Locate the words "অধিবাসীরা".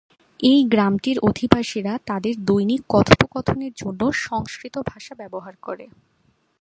1.19-1.93